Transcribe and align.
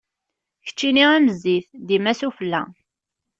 Keččini 0.65 1.05
am 1.17 1.25
zzit, 1.37 1.67
dima 1.87 2.13
s 2.19 2.21
ufella. 2.27 2.61